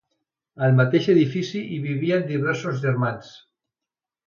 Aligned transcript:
Al 0.67 0.71
mateix 0.79 1.09
edifici 1.13 1.61
hi 1.61 1.77
vivien 1.85 2.27
diversos 2.33 2.83
germans. 2.89 3.31